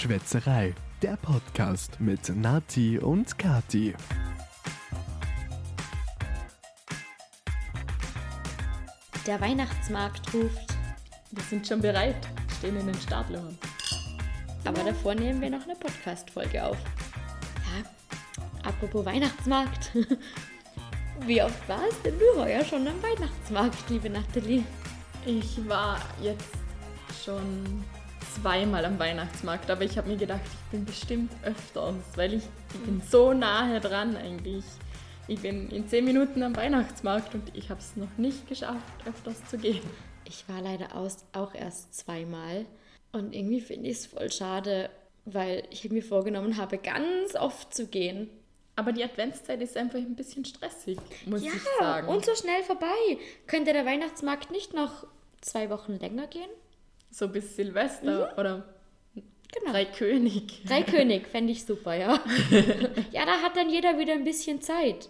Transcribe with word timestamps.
Schwätzerei, 0.00 0.74
der 1.02 1.18
Podcast 1.18 2.00
mit 2.00 2.34
Nati 2.34 2.98
und 2.98 3.36
Kati. 3.36 3.94
Der 9.26 9.38
Weihnachtsmarkt 9.42 10.32
ruft. 10.32 10.74
Wir 11.32 11.42
sind 11.42 11.66
schon 11.66 11.82
bereit, 11.82 12.16
stehen 12.56 12.80
in 12.80 12.86
den 12.86 12.94
Startlöchern. 12.94 13.58
Aber 14.64 14.82
davor 14.84 15.14
nehmen 15.14 15.38
wir 15.42 15.50
noch 15.50 15.64
eine 15.64 15.76
Podcast-Folge 15.76 16.64
auf. 16.64 16.78
Ja, 17.66 18.70
apropos 18.70 19.04
Weihnachtsmarkt. 19.04 19.90
Wie 21.26 21.42
oft 21.42 21.68
warst 21.68 22.06
denn 22.06 22.18
du 22.18 22.40
heuer 22.40 22.64
schon 22.64 22.88
am 22.88 23.02
Weihnachtsmarkt, 23.02 23.90
liebe 23.90 24.08
Nathalie? 24.08 24.64
Ich 25.26 25.68
war 25.68 26.00
jetzt 26.22 26.56
schon 27.22 27.84
zweimal 28.34 28.84
am 28.84 28.98
Weihnachtsmarkt, 28.98 29.70
aber 29.70 29.82
ich 29.82 29.96
habe 29.98 30.08
mir 30.08 30.16
gedacht, 30.16 30.40
ich 30.44 30.70
bin 30.70 30.84
bestimmt 30.84 31.32
öfters, 31.42 31.96
weil 32.16 32.34
ich, 32.34 32.42
ich 32.74 32.80
bin 32.80 33.02
so 33.08 33.32
nahe 33.32 33.80
dran 33.80 34.16
eigentlich. 34.16 34.64
Ich 35.28 35.40
bin 35.40 35.70
in 35.70 35.88
zehn 35.88 36.04
Minuten 36.04 36.42
am 36.42 36.56
Weihnachtsmarkt 36.56 37.34
und 37.34 37.56
ich 37.56 37.70
habe 37.70 37.80
es 37.80 37.96
noch 37.96 38.16
nicht 38.16 38.48
geschafft, 38.48 39.06
öfters 39.06 39.44
zu 39.46 39.58
gehen. 39.58 39.82
Ich 40.24 40.48
war 40.48 40.60
leider 40.60 40.94
auch 41.32 41.54
erst 41.54 41.94
zweimal 41.94 42.66
und 43.12 43.34
irgendwie 43.34 43.60
finde 43.60 43.88
ich 43.88 43.98
es 43.98 44.06
voll 44.06 44.30
schade, 44.30 44.90
weil 45.24 45.64
ich 45.70 45.88
mir 45.90 46.02
vorgenommen 46.02 46.56
habe, 46.56 46.78
ganz 46.78 47.34
oft 47.36 47.74
zu 47.74 47.86
gehen. 47.86 48.30
Aber 48.76 48.92
die 48.92 49.04
Adventszeit 49.04 49.60
ist 49.60 49.76
einfach 49.76 49.98
ein 49.98 50.16
bisschen 50.16 50.44
stressig, 50.44 50.98
muss 51.26 51.44
ja, 51.44 51.50
ich 51.54 51.62
sagen. 51.78 52.08
und 52.08 52.24
so 52.24 52.34
schnell 52.34 52.62
vorbei. 52.62 53.18
Könnte 53.46 53.72
der 53.72 53.84
Weihnachtsmarkt 53.84 54.50
nicht 54.50 54.72
noch 54.72 55.06
zwei 55.40 55.68
Wochen 55.70 55.98
länger 55.98 56.26
gehen? 56.28 56.50
So 57.10 57.28
bis 57.28 57.56
Silvester 57.56 58.34
oder 58.38 58.64
Genau. 59.52 59.72
Drei 59.72 59.84
König. 59.84 60.62
Drei 60.64 60.82
König 60.84 61.26
fände 61.26 61.52
ich 61.52 61.64
super, 61.64 61.94
ja. 61.94 62.20
ja, 63.12 63.26
da 63.26 63.42
hat 63.42 63.56
dann 63.56 63.68
jeder 63.68 63.98
wieder 63.98 64.12
ein 64.12 64.24
bisschen 64.24 64.62
Zeit. 64.62 65.08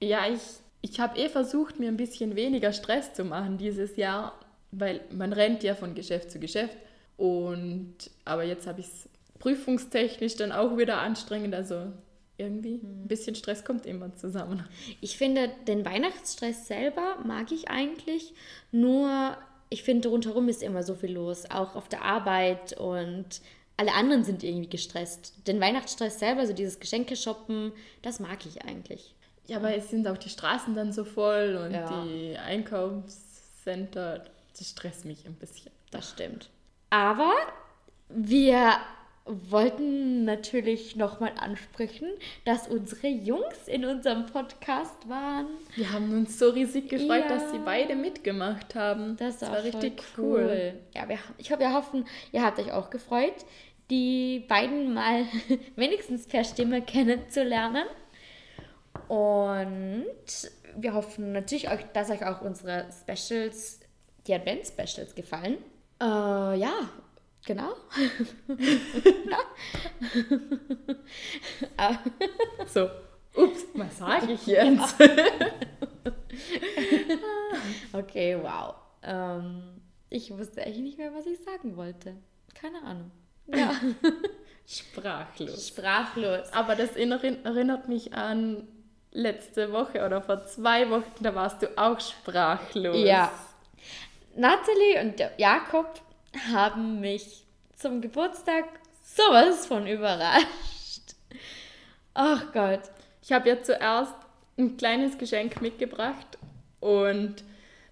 Ja, 0.00 0.28
ich, 0.28 0.40
ich 0.80 1.00
habe 1.00 1.18
eh 1.18 1.28
versucht, 1.28 1.80
mir 1.80 1.88
ein 1.88 1.96
bisschen 1.96 2.36
weniger 2.36 2.72
Stress 2.72 3.12
zu 3.14 3.24
machen 3.24 3.58
dieses 3.58 3.96
Jahr, 3.96 4.38
weil 4.70 5.00
man 5.10 5.32
rennt 5.32 5.62
ja 5.62 5.74
von 5.74 5.94
Geschäft 5.94 6.30
zu 6.30 6.38
Geschäft. 6.38 6.76
Und 7.16 7.96
aber 8.24 8.44
jetzt 8.44 8.66
habe 8.66 8.80
ich 8.80 8.86
es 8.86 9.08
prüfungstechnisch 9.40 10.36
dann 10.36 10.52
auch 10.52 10.78
wieder 10.78 10.98
anstrengend. 10.98 11.54
Also 11.54 11.92
irgendwie 12.38 12.76
ein 12.76 13.08
bisschen 13.08 13.34
Stress 13.34 13.64
kommt 13.64 13.84
immer 13.86 14.14
zusammen. 14.14 14.64
Ich 15.00 15.18
finde, 15.18 15.50
den 15.66 15.84
Weihnachtsstress 15.84 16.66
selber 16.66 17.18
mag 17.24 17.52
ich 17.52 17.68
eigentlich, 17.68 18.32
nur 18.72 19.36
ich 19.70 19.82
finde, 19.82 20.08
rundherum 20.08 20.48
ist 20.48 20.62
immer 20.62 20.82
so 20.82 20.94
viel 20.94 21.12
los, 21.12 21.44
auch 21.50 21.74
auf 21.76 21.88
der 21.88 22.02
Arbeit 22.02 22.72
und 22.78 23.40
alle 23.76 23.94
anderen 23.94 24.24
sind 24.24 24.42
irgendwie 24.44 24.68
gestresst. 24.68 25.32
Den 25.46 25.60
Weihnachtsstress 25.60 26.18
selber, 26.18 26.46
so 26.46 26.52
dieses 26.52 26.80
Geschenke 26.80 27.16
shoppen, 27.16 27.72
das 28.02 28.20
mag 28.20 28.44
ich 28.44 28.62
eigentlich. 28.64 29.14
Ja, 29.46 29.56
aber 29.56 29.74
es 29.74 29.88
sind 29.90 30.06
auch 30.06 30.18
die 30.18 30.28
Straßen 30.28 30.74
dann 30.74 30.92
so 30.92 31.04
voll 31.04 31.56
und 31.64 31.72
Ja. 31.72 32.04
die 32.04 32.36
Einkaufscenter. 32.36 34.24
Das 34.58 34.68
stresst 34.68 35.04
mich 35.04 35.24
ein 35.26 35.34
bisschen. 35.34 35.70
Das 35.90 36.10
stimmt. 36.10 36.50
Aber 36.90 37.32
wir 38.08 38.74
wollten 39.50 40.24
natürlich 40.24 40.96
nochmal 40.96 41.32
ansprechen, 41.38 42.08
dass 42.44 42.68
unsere 42.68 43.08
Jungs 43.08 43.66
in 43.66 43.84
unserem 43.84 44.26
Podcast 44.26 45.08
waren. 45.08 45.46
Wir 45.76 45.92
haben 45.92 46.10
uns 46.12 46.38
so 46.38 46.50
riesig 46.50 46.88
gefreut, 46.88 47.24
Ja. 47.24 47.28
dass 47.28 47.52
sie 47.52 47.58
beide 47.58 47.94
mitgemacht 47.96 48.74
haben. 48.74 49.16
Das 49.16 49.40
war, 49.42 49.52
war 49.52 49.64
richtig 49.64 50.02
voll 50.02 50.24
cool. 50.24 50.72
Ja, 50.94 51.08
wir, 51.08 51.18
ich 51.38 51.50
hoffe, 51.50 51.60
wir 51.60 51.72
hoffen, 51.72 52.04
ihr 52.32 52.42
habt 52.42 52.58
euch 52.58 52.72
auch 52.72 52.90
gefreut, 52.90 53.34
die 53.90 54.44
beiden 54.48 54.94
mal 54.94 55.24
wenigstens 55.76 56.26
per 56.26 56.44
Stimme 56.44 56.82
kennenzulernen. 56.82 57.84
Und 59.08 60.04
wir 60.76 60.94
hoffen 60.94 61.32
natürlich, 61.32 61.70
euch, 61.70 61.84
dass 61.92 62.10
euch 62.10 62.24
auch 62.24 62.42
unsere 62.42 62.86
Specials, 62.92 63.80
die 64.26 64.34
Advents-Specials 64.34 65.14
gefallen. 65.14 65.58
Äh, 66.00 66.04
ja, 66.04 66.88
genau. 67.46 67.72
Ah, 71.76 71.98
So, 72.66 72.88
ups, 73.34 73.64
was 73.74 73.98
sage 73.98 74.32
ich 74.32 74.46
jetzt? 74.46 74.94
okay, 77.92 78.36
wow. 78.40 78.74
Ähm, 79.02 79.80
ich 80.08 80.30
wusste 80.36 80.62
eigentlich 80.62 80.78
nicht 80.80 80.98
mehr, 80.98 81.12
was 81.14 81.26
ich 81.26 81.38
sagen 81.42 81.76
wollte. 81.76 82.14
Keine 82.54 82.82
Ahnung. 82.82 83.10
Ja, 83.46 83.72
Sprachlos. 84.66 85.68
sprachlos. 85.68 86.52
Aber 86.52 86.76
das 86.76 86.90
erinner- 86.96 87.22
erinnert 87.44 87.88
mich 87.88 88.12
an 88.14 88.68
letzte 89.12 89.72
Woche 89.72 90.04
oder 90.06 90.22
vor 90.22 90.44
zwei 90.46 90.88
Wochen, 90.90 91.10
da 91.20 91.34
warst 91.34 91.62
du 91.62 91.76
auch 91.76 91.98
sprachlos. 91.98 92.96
Ja. 92.98 93.32
Nathalie 94.36 95.00
und 95.02 95.20
Jakob 95.38 96.00
haben 96.52 97.00
mich 97.00 97.44
zum 97.76 98.00
Geburtstag 98.00 98.64
sowas 99.02 99.66
von 99.66 99.86
überrascht. 99.86 101.14
Ach 102.14 102.52
Gott. 102.52 102.82
Ich 103.22 103.32
habe 103.32 103.48
ja 103.48 103.62
zuerst 103.62 104.14
ein 104.58 104.76
kleines 104.76 105.18
Geschenk 105.18 105.60
mitgebracht 105.60 106.38
und 106.80 107.44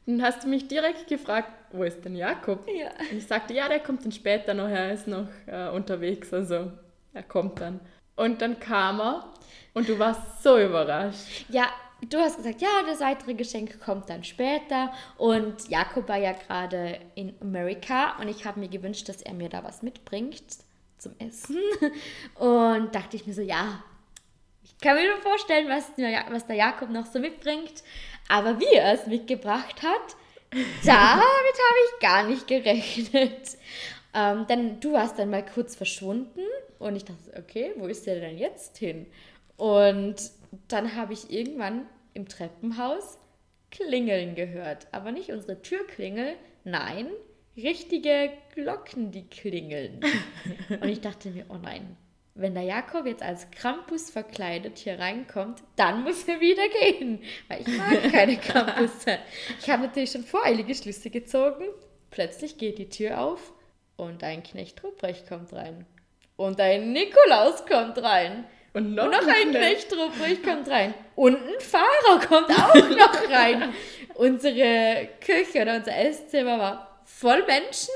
dann 0.07 0.23
hast 0.23 0.45
du 0.45 0.49
mich 0.49 0.69
direkt 0.69 1.07
gefragt, 1.07 1.53
wo 1.73 1.83
ist 1.83 2.05
denn 2.05 2.17
Jakob? 2.17 2.67
Ja. 2.69 2.91
Und 3.11 3.19
ich 3.19 3.27
sagte, 3.27 3.55
ja, 3.55 3.69
der 3.69 3.81
kommt 3.81 4.05
dann 4.05 4.13
später 4.13 4.55
noch, 4.55 4.69
er 4.69 4.93
ist 4.93 5.07
noch 5.07 5.29
äh, 5.47 5.69
unterwegs, 5.69 6.33
also 6.33 6.73
er 7.13 7.23
kommt 7.23 7.61
dann. 7.61 7.81
Und 8.17 8.41
dann 8.43 8.59
kam 8.59 9.01
er 9.01 9.33
und 9.75 9.89
du 9.89 9.99
warst 9.99 10.43
so 10.43 10.59
überrascht. 10.59 11.45
Ja, 11.51 11.69
du 12.09 12.19
hast 12.19 12.37
gesagt, 12.37 12.61
ja, 12.61 12.69
das 12.87 13.01
weitere 13.01 13.35
Geschenk 13.35 13.81
kommt 13.81 14.09
dann 14.11 14.25
später. 14.25 14.93
Und 15.17 15.69
Jakob 15.69 16.09
war 16.09 16.19
ja 16.19 16.33
gerade 16.33 17.01
in 17.15 17.35
Amerika 17.41 18.17
und 18.21 18.29
ich 18.29 18.45
habe 18.45 18.61
mir 18.61 18.69
gewünscht, 18.69 19.09
dass 19.09 19.23
er 19.23 19.35
mir 19.35 19.49
da 19.49 19.65
was 19.65 19.83
mitbringt 19.83 20.43
zum 20.99 21.13
Essen. 21.21 21.59
Und 22.35 22.93
dachte 22.95 23.15
ich 23.17 23.25
mir 23.27 23.33
so, 23.33 23.41
ja, 23.43 23.83
ich 24.65 24.77
kann 24.79 24.97
mir 24.97 25.09
nur 25.09 25.21
vorstellen, 25.23 25.69
was, 25.69 25.95
der- 25.95 26.25
was 26.31 26.47
der 26.47 26.57
Jakob 26.57 26.91
noch 26.91 27.07
so 27.07 27.19
mitbringt. 27.21 27.83
Aber 28.29 28.59
wie 28.59 28.75
er 28.75 28.95
es 28.95 29.07
mitgebracht 29.07 29.81
hat, 29.83 30.17
damit 30.51 30.95
habe 31.23 31.79
ich 31.95 32.01
gar 32.01 32.25
nicht 32.25 32.47
gerechnet. 32.49 33.57
Ähm, 34.15 34.45
dann, 34.49 34.81
du 34.81 34.93
warst 34.93 35.19
dann 35.19 35.31
mal 35.31 35.45
kurz 35.45 35.77
verschwunden 35.77 36.41
und 36.79 36.97
ich 36.97 37.05
dachte, 37.05 37.33
okay, 37.39 37.73
wo 37.77 37.87
ist 37.87 38.07
der 38.07 38.19
denn 38.21 38.39
jetzt 38.39 38.79
hin? 38.79 39.07
Und 39.59 40.17
dann 40.69 40.95
habe 40.97 41.13
ich 41.13 41.31
irgendwann 41.31 41.87
im 42.15 42.27
Treppenhaus 42.27 43.19
Klingeln 43.71 44.35
gehört. 44.35 44.87
Aber 44.93 45.13
nicht 45.13 45.31
unsere 45.31 45.61
Türklingel, 45.61 46.37
nein, 46.65 47.09
richtige 47.57 48.31
Glocken, 48.55 49.11
die 49.11 49.27
klingeln. 49.27 50.01
und 50.81 50.89
ich 50.89 51.01
dachte 51.01 51.31
mir, 51.31 51.45
oh 51.51 51.57
nein, 51.61 51.97
wenn 52.35 52.55
der 52.55 52.63
Jakob 52.63 53.05
jetzt 53.05 53.23
als 53.23 53.51
Krampus 53.51 54.11
verkleidet 54.11 54.79
hier 54.79 54.99
reinkommt, 54.99 55.61
dann 55.75 56.05
muss 56.05 56.27
er 56.29 56.41
wieder 56.41 56.63
gehen. 56.81 57.21
Weil 57.49 57.63
ich 57.63 57.77
mag 57.77 58.13
keine 58.13 58.37
Krampusse. 58.37 59.19
Ich 59.61 59.69
habe 59.69 59.83
natürlich 59.83 60.13
schon 60.13 60.25
voreilige 60.25 60.75
Schlüsse 60.75 61.11
gezogen. 61.11 61.65
Plötzlich 62.11 62.57
geht 62.57 62.79
die 62.79 62.89
Tür 62.89 63.21
auf 63.21 63.53
und 63.97 64.23
ein 64.23 64.45
Knecht 64.45 64.83
Ruprecht 64.85 65.29
kommt 65.29 65.53
rein. 65.53 65.85
Und 66.37 66.61
ein 66.61 66.93
Nikolaus 66.93 67.67
kommt 67.67 67.99
rein. 67.99 68.45
Und 68.75 68.95
noch, 68.95 69.05
Und 69.05 69.13
noch 69.13 69.27
ein 69.27 69.51
Knecht. 69.51 69.93
Ruprecht 69.93 70.45
kommt 70.45 70.69
rein. 70.69 70.95
Und 71.15 71.37
ein 71.37 71.61
Fahrer 71.61 72.21
kommt 72.27 72.51
auch 72.51 72.75
noch 72.75 73.31
rein. 73.31 73.73
Unsere 74.15 75.09
Küche 75.21 75.63
oder 75.63 75.77
unser 75.77 75.97
Esszimmer 75.97 76.59
war 76.59 77.03
voll 77.05 77.43
Menschen. 77.47 77.95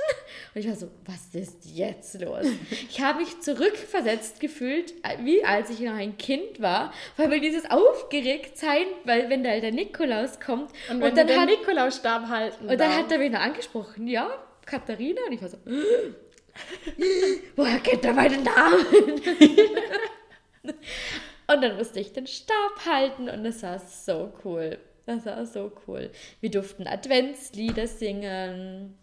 Und 0.54 0.60
ich 0.60 0.68
war 0.68 0.74
so, 0.74 0.88
was 1.04 1.40
ist 1.40 1.64
jetzt 1.64 2.20
los? 2.20 2.46
Ich 2.88 3.00
habe 3.00 3.20
mich 3.20 3.40
zurückversetzt 3.40 4.40
gefühlt, 4.40 4.94
wie 5.20 5.44
als 5.44 5.70
ich 5.70 5.80
noch 5.80 5.94
ein 5.94 6.16
Kind 6.18 6.60
war, 6.60 6.92
weil 7.16 7.28
mir 7.28 7.40
dieses 7.40 7.70
Aufgeregtsein, 7.70 8.86
weil 9.04 9.28
wenn 9.30 9.44
da 9.44 9.58
der 9.60 9.72
Nikolaus 9.72 10.40
kommt 10.40 10.72
Und 10.90 11.00
wenn 11.00 11.14
dann 11.14 11.28
hat 11.28 11.48
Nikolaus-Stab 11.48 12.28
halten 12.28 12.62
und 12.62 12.68
dann 12.70 12.78
darfst. 12.78 12.98
hat 12.98 13.12
er 13.12 13.18
mich 13.18 13.30
noch 13.30 13.40
angesprochen, 13.40 14.08
ja, 14.08 14.30
Katharina. 14.66 15.20
Und 15.26 15.32
ich 15.34 15.42
war 15.42 15.48
so, 15.48 15.58
woher 17.56 17.78
kennt 17.80 18.04
er 18.04 18.14
meinen 18.14 18.42
Namen? 18.42 19.20
und 20.64 21.62
dann 21.62 21.76
musste 21.76 22.00
ich 22.00 22.12
den 22.12 22.26
Stab 22.26 22.86
halten 22.86 23.28
und 23.28 23.44
das 23.44 23.62
war 23.62 23.78
so 23.78 24.32
cool. 24.44 24.78
Das 25.06 25.26
war 25.26 25.44
so 25.46 25.72
cool. 25.86 26.10
Wir 26.40 26.50
durften 26.50 26.86
Adventslieder 26.86 27.86
singen 27.86 28.96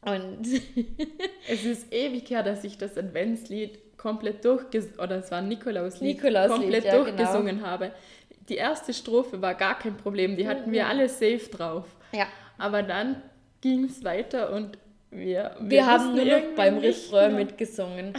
und 0.00 0.42
Es 1.48 1.64
ist 1.64 1.92
ewig 1.92 2.30
her, 2.30 2.42
dass 2.42 2.64
ich 2.64 2.78
das 2.78 2.96
Adventslied 2.96 3.96
komplett 3.96 4.44
durchgesungen, 4.44 4.98
oder 4.98 5.16
es 5.16 5.30
war 5.30 5.42
Nikolauslied, 5.42 6.16
Nikolauslied, 6.16 6.60
komplett 6.60 6.84
ja, 6.84 6.96
durchgesungen 6.96 7.64
habe. 7.64 7.92
Die 8.48 8.56
erste 8.56 8.92
Strophe 8.92 9.40
war 9.40 9.54
gar 9.54 9.78
kein 9.78 9.96
Problem, 9.96 10.36
die 10.36 10.48
hatten 10.48 10.72
wir 10.72 10.88
alle 10.88 11.08
safe 11.08 11.48
drauf. 11.50 11.86
ja, 12.12 12.26
Aber 12.58 12.82
dann 12.82 13.22
ging 13.60 13.84
es 13.84 14.02
weiter 14.02 14.52
und 14.52 14.76
wir, 15.10 15.56
wir, 15.60 15.86
haben 15.86 16.14
wussten 16.14 16.28
nur 16.28 16.38
noch 16.38 16.56
beim 16.56 16.78
Refrain 16.78 17.36
mitgesungen. 17.36 18.14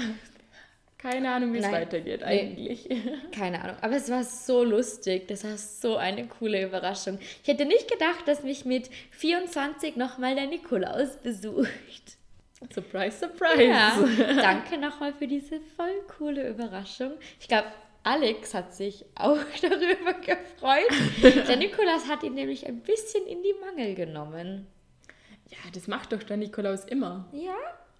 Keine 1.03 1.31
Ahnung, 1.33 1.53
wie 1.53 1.57
es 1.59 1.69
weitergeht 1.71 2.21
Nee. 2.21 2.25
eigentlich. 2.25 2.89
Keine 3.35 3.61
Ahnung. 3.61 3.75
Aber 3.81 3.95
es 3.95 4.09
war 4.09 4.23
so 4.23 4.63
lustig. 4.63 5.27
Das 5.27 5.43
war 5.43 5.57
so 5.57 5.97
eine 5.97 6.25
coole 6.27 6.63
Überraschung. 6.65 7.19
Ich 7.43 7.47
hätte 7.49 7.65
nicht 7.65 7.91
gedacht, 7.91 8.25
dass 8.25 8.41
mich 8.43 8.63
mit 8.65 8.89
24 9.11 9.97
nochmal 9.97 10.33
der 10.35 10.47
Nikolaus 10.47 11.17
besucht. 11.17 12.17
surprise, 12.73 13.17
surprise. 13.19 13.63
Ja, 13.63 13.97
danke 14.41 14.77
nochmal 14.77 15.13
für 15.13 15.27
diese 15.27 15.59
voll 15.75 16.01
coole 16.17 16.47
Überraschung. 16.49 17.11
Ich 17.39 17.49
glaube, 17.49 17.67
Alex 18.03 18.53
hat 18.53 18.73
sich 18.73 19.03
auch 19.15 19.37
darüber 19.61 20.13
gefreut. 20.13 21.47
Der 21.47 21.57
Nikolaus 21.57 22.07
hat 22.07 22.23
ihn 22.23 22.33
nämlich 22.35 22.65
ein 22.65 22.79
bisschen 22.81 23.25
in 23.27 23.43
die 23.43 23.53
Mangel 23.59 23.93
genommen. 23.95 24.67
Ja, 25.49 25.57
das 25.73 25.87
macht 25.87 26.13
doch 26.13 26.23
der 26.23 26.37
Nikolaus 26.37 26.85
immer. 26.85 27.27
Ja, 27.33 27.55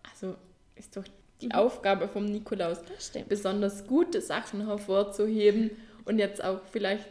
Also 0.09 0.35
ist 0.75 0.95
doch 0.97 1.03
die 1.44 1.54
Aufgabe 1.54 2.07
vom 2.07 2.25
Nikolaus, 2.25 2.80
das 2.84 3.12
besonders 3.28 3.86
gute 3.88 4.22
Sachen 4.22 4.66
hervorzuheben 4.66 5.72
und 6.06 6.19
jetzt 6.19 6.44
auch 6.44 6.60
vielleicht 6.72 7.06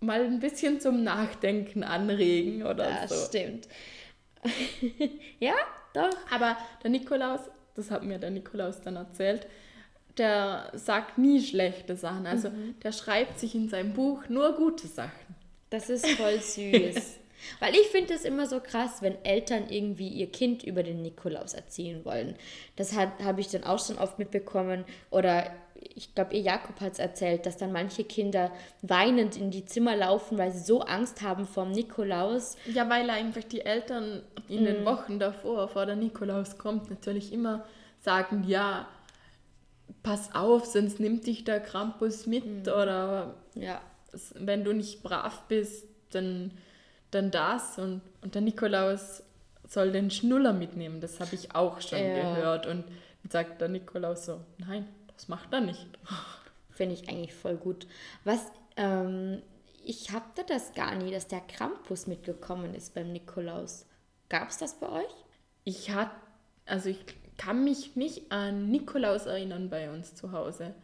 mal 0.00 0.22
ein 0.24 0.40
bisschen 0.40 0.80
zum 0.80 1.02
Nachdenken 1.04 1.84
anregen 1.84 2.62
oder 2.64 2.84
Das 2.84 3.10
so. 3.10 3.26
stimmt. 3.28 3.68
ja, 5.38 5.54
doch. 5.94 6.10
Aber 6.30 6.56
der 6.82 6.90
Nikolaus, 6.90 7.40
das 7.74 7.90
hat 7.90 8.02
mir 8.02 8.18
der 8.18 8.30
Nikolaus 8.30 8.80
dann 8.80 8.96
erzählt, 8.96 9.46
der 10.18 10.70
sagt 10.74 11.18
nie 11.18 11.40
schlechte 11.40 11.96
Sachen. 11.96 12.26
Also 12.26 12.50
der 12.82 12.92
schreibt 12.92 13.38
sich 13.38 13.54
in 13.54 13.68
seinem 13.68 13.92
Buch 13.94 14.28
nur 14.28 14.52
gute 14.54 14.86
Sachen. 14.86 15.36
Das 15.70 15.88
ist 15.88 16.06
voll 16.10 16.38
süß. 16.40 17.18
Weil 17.60 17.74
ich 17.74 17.88
finde 17.88 18.14
es 18.14 18.24
immer 18.24 18.46
so 18.46 18.60
krass, 18.60 19.02
wenn 19.02 19.22
Eltern 19.24 19.68
irgendwie 19.68 20.08
ihr 20.08 20.30
Kind 20.30 20.62
über 20.62 20.82
den 20.82 21.02
Nikolaus 21.02 21.54
erzählen 21.54 22.04
wollen. 22.04 22.36
Das 22.76 22.96
habe 22.96 23.40
ich 23.40 23.48
dann 23.48 23.64
auch 23.64 23.84
schon 23.84 23.98
oft 23.98 24.18
mitbekommen. 24.18 24.84
Oder 25.10 25.50
ich 25.94 26.14
glaube, 26.14 26.34
ihr 26.34 26.42
Jakob 26.42 26.80
hat 26.80 26.92
es 26.92 26.98
erzählt, 26.98 27.46
dass 27.46 27.56
dann 27.56 27.72
manche 27.72 28.04
Kinder 28.04 28.52
weinend 28.82 29.36
in 29.36 29.50
die 29.50 29.64
Zimmer 29.64 29.96
laufen, 29.96 30.38
weil 30.38 30.52
sie 30.52 30.64
so 30.64 30.80
Angst 30.80 31.22
haben 31.22 31.46
vom 31.46 31.72
Nikolaus. 31.72 32.56
Ja, 32.66 32.88
weil 32.88 33.10
einfach 33.10 33.44
die 33.44 33.62
Eltern 33.62 34.22
in 34.48 34.64
den 34.64 34.84
Wochen 34.84 35.18
davor, 35.18 35.68
vor 35.68 35.86
der 35.86 35.96
Nikolaus 35.96 36.58
kommt, 36.58 36.90
natürlich 36.90 37.32
immer 37.32 37.64
sagen, 38.00 38.44
ja, 38.46 38.86
pass 40.02 40.34
auf, 40.34 40.66
sonst 40.66 41.00
nimmt 41.00 41.26
dich 41.26 41.44
der 41.44 41.60
Krampus 41.60 42.26
mit 42.26 42.68
oder 42.68 43.34
Ja, 43.54 43.80
wenn 44.34 44.64
du 44.64 44.72
nicht 44.72 45.02
brav 45.02 45.42
bist, 45.48 45.86
dann, 46.10 46.52
dann 47.12 47.30
das 47.30 47.78
und, 47.78 48.00
und 48.22 48.34
der 48.34 48.42
Nikolaus 48.42 49.22
soll 49.68 49.92
den 49.92 50.10
Schnuller 50.10 50.52
mitnehmen. 50.52 51.00
Das 51.00 51.20
habe 51.20 51.34
ich 51.34 51.54
auch 51.54 51.80
schon 51.80 51.98
Ja. 51.98 52.34
gehört. 52.34 52.66
Und 52.66 52.84
dann 53.22 53.30
sagt 53.30 53.60
der 53.60 53.68
Nikolaus 53.68 54.26
so, 54.26 54.40
nein, 54.58 54.86
das 55.14 55.28
macht 55.28 55.52
er 55.52 55.60
nicht. 55.60 55.86
finde 56.70 56.94
ich 56.94 57.08
eigentlich 57.08 57.34
voll 57.34 57.56
gut. 57.56 57.86
Was, 58.24 58.40
ähm, 58.76 59.42
ich 59.84 60.10
hatte 60.10 60.42
das 60.46 60.74
gar 60.74 60.94
nie, 60.94 61.10
dass 61.12 61.28
der 61.28 61.40
Krampus 61.40 62.06
mitgekommen 62.06 62.74
ist 62.74 62.94
beim 62.94 63.12
Nikolaus. 63.12 63.86
Gab 64.28 64.48
es 64.48 64.58
das 64.58 64.74
bei 64.74 64.88
euch? 64.88 65.14
Ich 65.64 65.90
hat, 65.90 66.10
also 66.66 66.88
ich 66.88 66.98
kann 67.36 67.64
mich 67.64 67.96
nicht 67.96 68.32
an 68.32 68.70
Nikolaus 68.70 69.26
erinnern 69.26 69.68
bei 69.68 69.90
uns 69.90 70.14
zu 70.14 70.32
Hause. 70.32 70.74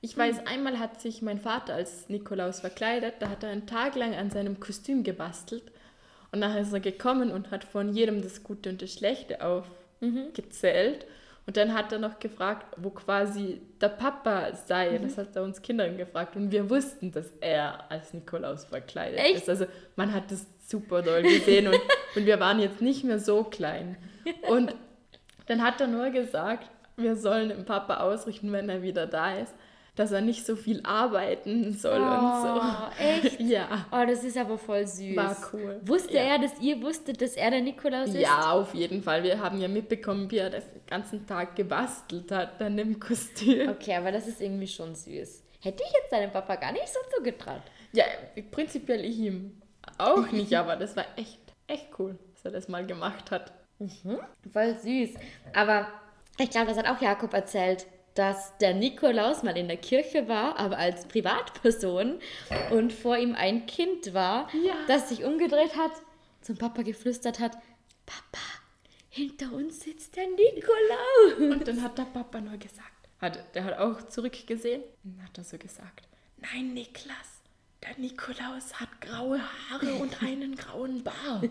Ich 0.00 0.16
weiß, 0.16 0.46
einmal 0.46 0.78
hat 0.78 1.00
sich 1.00 1.22
mein 1.22 1.40
Vater 1.40 1.74
als 1.74 2.08
Nikolaus 2.08 2.60
verkleidet, 2.60 3.14
da 3.20 3.30
hat 3.30 3.42
er 3.42 3.50
einen 3.50 3.66
Tag 3.66 3.96
lang 3.96 4.14
an 4.14 4.30
seinem 4.30 4.60
Kostüm 4.60 5.02
gebastelt 5.02 5.64
und 6.32 6.40
nachher 6.40 6.60
ist 6.60 6.72
er 6.72 6.80
gekommen 6.80 7.30
und 7.30 7.50
hat 7.50 7.64
von 7.64 7.92
jedem 7.92 8.22
das 8.22 8.42
Gute 8.42 8.70
und 8.70 8.82
das 8.82 8.92
Schlechte 8.92 9.44
aufgezählt. 9.44 11.06
Und 11.46 11.56
dann 11.56 11.72
hat 11.72 11.92
er 11.92 11.98
noch 11.98 12.18
gefragt, 12.18 12.76
wo 12.76 12.90
quasi 12.90 13.62
der 13.80 13.88
Papa 13.88 14.52
sei. 14.66 14.98
Das 14.98 15.16
hat 15.16 15.34
er 15.34 15.42
uns 15.42 15.62
Kindern 15.62 15.96
gefragt. 15.96 16.36
Und 16.36 16.52
wir 16.52 16.68
wussten, 16.68 17.10
dass 17.10 17.32
er 17.40 17.90
als 17.90 18.12
Nikolaus 18.12 18.66
verkleidet 18.66 19.18
Echt? 19.18 19.36
ist. 19.36 19.48
Also 19.48 19.64
man 19.96 20.12
hat 20.12 20.30
das 20.30 20.46
super 20.66 21.00
doll 21.00 21.22
gesehen 21.22 21.68
und, 21.68 21.80
und 22.16 22.26
wir 22.26 22.38
waren 22.38 22.60
jetzt 22.60 22.82
nicht 22.82 23.02
mehr 23.02 23.18
so 23.18 23.44
klein. 23.44 23.96
Und 24.50 24.74
dann 25.46 25.62
hat 25.62 25.80
er 25.80 25.86
nur 25.86 26.10
gesagt, 26.10 26.68
wir 26.98 27.16
sollen 27.16 27.48
dem 27.48 27.64
Papa 27.64 28.00
ausrichten, 28.00 28.52
wenn 28.52 28.68
er 28.68 28.82
wieder 28.82 29.06
da 29.06 29.34
ist, 29.38 29.54
dass 29.98 30.12
er 30.12 30.20
nicht 30.20 30.46
so 30.46 30.54
viel 30.54 30.80
arbeiten 30.84 31.72
soll 31.72 32.00
und 32.00 32.42
so. 32.42 32.60
Oh, 32.60 33.02
echt? 33.02 33.40
Ja, 33.48 33.86
Oh, 33.90 34.04
das 34.06 34.22
ist 34.22 34.36
aber 34.36 34.56
voll 34.56 34.86
süß. 34.86 35.16
war 35.16 35.36
cool. 35.52 35.80
Wusste 35.82 36.14
ja. 36.14 36.22
er, 36.22 36.38
dass 36.38 36.60
ihr 36.60 36.80
wusstet, 36.80 37.20
dass 37.20 37.34
er 37.34 37.50
der 37.50 37.62
Nikolaus 37.62 38.10
ist? 38.10 38.20
Ja, 38.20 38.52
auf 38.52 38.74
jeden 38.74 39.02
Fall. 39.02 39.24
Wir 39.24 39.40
haben 39.40 39.60
ja 39.60 39.66
mitbekommen, 39.66 40.30
wie 40.30 40.38
er 40.38 40.50
den 40.50 40.62
ganzen 40.86 41.26
Tag 41.26 41.56
gebastelt 41.56 42.30
hat, 42.30 42.60
dann 42.60 42.78
im 42.78 43.00
Kostüm. 43.00 43.70
Okay, 43.70 43.96
aber 43.96 44.12
das 44.12 44.28
ist 44.28 44.40
irgendwie 44.40 44.68
schon 44.68 44.94
süß. 44.94 45.42
Hätte 45.60 45.82
ich 45.84 45.92
jetzt 45.92 46.12
deinem 46.12 46.30
Papa 46.30 46.54
gar 46.54 46.70
nicht 46.72 46.88
so 46.88 47.00
zugetraut. 47.16 47.62
Ja, 47.92 48.04
prinzipiell 48.52 49.04
ich 49.04 49.18
ihm 49.18 49.60
auch 49.98 50.26
nicht, 50.30 50.54
aber 50.54 50.76
das 50.76 50.96
war 50.96 51.06
echt, 51.16 51.40
echt 51.66 51.88
cool, 51.98 52.16
dass 52.34 52.44
er 52.44 52.52
das 52.52 52.68
mal 52.68 52.86
gemacht 52.86 53.32
hat. 53.32 53.52
Voll 54.52 54.74
süß. 54.76 55.10
Aber 55.54 55.88
ich 56.38 56.50
glaube, 56.50 56.68
das 56.68 56.78
hat 56.78 56.88
auch 56.88 57.00
Jakob 57.00 57.32
erzählt, 57.34 57.86
dass 58.18 58.56
der 58.58 58.74
Nikolaus 58.74 59.42
mal 59.44 59.56
in 59.56 59.68
der 59.68 59.76
Kirche 59.76 60.26
war, 60.28 60.58
aber 60.58 60.76
als 60.78 61.06
Privatperson 61.06 62.18
und 62.70 62.92
vor 62.92 63.16
ihm 63.16 63.34
ein 63.34 63.66
Kind 63.66 64.12
war, 64.12 64.48
Ja. 64.64 64.74
das 64.88 65.08
sich 65.08 65.24
umgedreht 65.24 65.76
hat, 65.76 65.92
zum 66.42 66.56
Papa 66.56 66.82
geflüstert 66.82 67.38
hat, 67.38 67.52
Papa, 68.06 68.42
hinter 69.08 69.52
uns 69.52 69.80
sitzt 69.80 70.16
der 70.16 70.26
Nikolaus. 70.26 71.38
Und 71.38 71.68
dann 71.68 71.82
hat 71.82 71.96
der 71.98 72.04
Papa 72.04 72.40
nur 72.40 72.56
gesagt, 72.56 72.90
hat, 73.20 73.54
der 73.54 73.64
hat 73.64 73.78
auch 73.78 74.02
zurückgesehen 74.08 74.82
und 75.04 75.16
dann 75.18 75.24
hat 75.24 75.38
er 75.38 75.44
so 75.44 75.58
gesagt, 75.58 76.08
nein 76.38 76.74
Niklas, 76.74 77.37
der 77.82 77.96
Nikolaus 77.96 78.74
hat 78.80 79.00
graue 79.00 79.40
Haare 79.40 79.94
und 79.94 80.20
einen 80.22 80.56
grauen 80.56 81.04
Bart. 81.04 81.50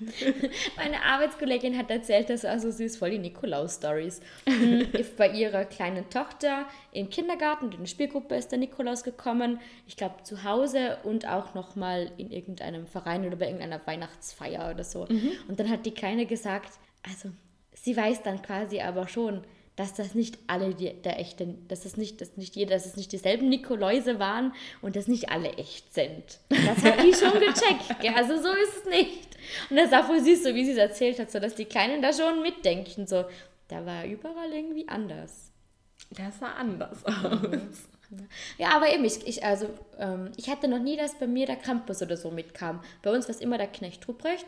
Meine 0.76 1.02
Arbeitskollegin 1.02 1.76
hat 1.76 1.90
erzählt, 1.90 2.30
das 2.30 2.44
war 2.44 2.58
so 2.58 2.70
süß, 2.70 2.96
voll 2.96 3.10
die 3.10 3.18
Nikolaus-Stories. 3.18 4.20
Mhm, 4.46 4.88
Bei 5.18 5.28
ihrer 5.30 5.64
kleinen 5.66 6.08
Tochter 6.08 6.66
im 6.92 7.10
Kindergarten, 7.10 7.70
in 7.72 7.78
der 7.80 7.86
Spielgruppe 7.86 8.36
ist 8.36 8.48
der 8.52 8.58
Nikolaus 8.58 9.04
gekommen. 9.04 9.60
Ich 9.86 9.96
glaube 9.96 10.22
zu 10.22 10.44
Hause 10.44 10.98
und 11.02 11.28
auch 11.28 11.54
nochmal 11.54 12.10
in 12.16 12.30
irgendeinem 12.30 12.86
Verein 12.86 13.26
oder 13.26 13.36
bei 13.36 13.46
irgendeiner 13.46 13.80
Weihnachtsfeier 13.86 14.70
oder 14.70 14.84
so. 14.84 15.06
Und 15.48 15.60
dann 15.60 15.68
hat 15.68 15.84
die 15.84 15.92
Kleine 15.94 16.24
gesagt, 16.26 16.72
also 17.02 17.30
sie 17.74 17.96
weiß 17.96 18.22
dann 18.22 18.40
quasi 18.40 18.80
aber 18.80 19.08
schon, 19.08 19.44
dass 19.76 19.92
das 19.92 20.14
nicht 20.14 20.38
alle 20.46 20.74
die, 20.74 20.92
der 21.02 21.20
echte, 21.20 21.54
dass 21.68 21.82
das 21.82 21.98
nicht, 21.98 22.20
dass 22.20 22.36
nicht 22.36 22.56
jeder, 22.56 22.74
dass 22.74 22.86
es 22.86 22.96
nicht 22.96 23.12
dieselben 23.12 23.48
Nikoläuse 23.50 24.18
waren 24.18 24.54
und 24.80 24.96
dass 24.96 25.06
nicht 25.06 25.28
alle 25.28 25.52
echt 25.52 25.92
sind. 25.92 26.40
Das 26.48 26.82
hat 26.82 27.02
die 27.02 27.12
schon 27.12 27.38
gecheckt. 27.38 28.00
gell? 28.00 28.14
Also 28.14 28.36
so 28.40 28.48
ist 28.52 28.78
es 28.78 28.84
nicht. 28.86 29.28
Und 29.70 29.76
das 29.76 29.90
war 29.90 30.04
voll 30.04 30.20
süß, 30.20 30.44
so 30.44 30.54
wie 30.54 30.64
sie 30.64 30.72
es 30.72 30.78
erzählt 30.78 31.18
hat, 31.18 31.30
so 31.30 31.38
dass 31.38 31.54
die 31.54 31.66
Kleinen 31.66 32.00
da 32.00 32.12
schon 32.12 32.42
mitdenken. 32.42 33.06
So, 33.06 33.26
da 33.68 33.84
war 33.84 34.06
überall 34.06 34.52
irgendwie 34.52 34.88
anders. 34.88 35.52
Der 36.16 36.32
sah 36.32 36.54
anders 36.54 37.04
aus. 37.04 37.88
Ja, 38.58 38.70
aber 38.76 38.92
eben, 38.92 39.04
ich, 39.04 39.26
ich, 39.26 39.44
also, 39.44 39.68
ähm, 39.98 40.30
ich 40.36 40.48
hatte 40.48 40.68
noch 40.68 40.78
nie, 40.78 40.96
dass 40.96 41.18
bei 41.18 41.26
mir 41.26 41.46
der 41.46 41.56
Krampus 41.56 42.02
oder 42.02 42.16
so 42.16 42.30
mitkam. 42.30 42.80
Bei 43.02 43.10
uns 43.10 43.26
war 43.26 43.34
es 43.34 43.40
immer 43.40 43.58
der 43.58 43.66
Knecht 43.66 44.06
Ruprecht, 44.08 44.46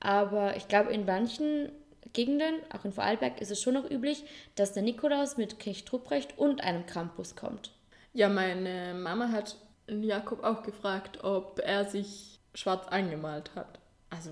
aber 0.00 0.56
ich 0.56 0.68
glaube, 0.68 0.92
in 0.92 1.06
manchen 1.06 1.70
Gegenden, 2.12 2.54
auch 2.72 2.84
in 2.84 2.92
Vorarlberg, 2.92 3.40
ist 3.40 3.50
es 3.50 3.60
schon 3.60 3.74
noch 3.74 3.90
üblich, 3.90 4.24
dass 4.54 4.72
der 4.72 4.82
Nikolaus 4.82 5.36
mit 5.36 5.58
Knecht 5.58 5.92
Ruprecht 5.92 6.38
und 6.38 6.62
einem 6.62 6.86
Krampus 6.86 7.36
kommt. 7.36 7.72
Ja, 8.12 8.28
meine 8.28 8.94
Mama 8.94 9.30
hat 9.30 9.56
Jakob 9.88 10.42
auch 10.42 10.62
gefragt, 10.62 11.22
ob 11.22 11.60
er 11.62 11.84
sich 11.84 12.40
schwarz 12.54 12.86
angemalt 12.88 13.54
hat. 13.54 13.78
Also, 14.10 14.30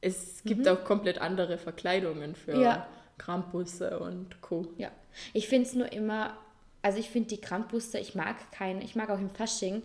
es 0.00 0.42
gibt 0.44 0.68
auch 0.68 0.84
komplett 0.84 1.18
andere 1.18 1.56
Verkleidungen 1.56 2.34
für 2.34 2.60
Ja. 2.60 2.86
Krampusse 3.16 4.00
und 4.00 4.40
Co. 4.42 4.66
Ja, 4.76 4.90
ich 5.32 5.48
finde 5.48 5.68
es 5.68 5.74
nur 5.74 5.92
immer, 5.92 6.36
also 6.84 6.98
ich 6.98 7.08
finde 7.08 7.30
die 7.30 7.40
Krampusse, 7.40 7.98
ich 7.98 8.14
mag 8.14 8.52
keine, 8.52 8.84
ich 8.84 8.94
mag 8.94 9.08
auch 9.08 9.18
im 9.18 9.30
Fasching 9.30 9.82